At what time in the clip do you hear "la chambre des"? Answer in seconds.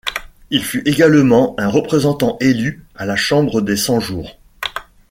3.05-3.77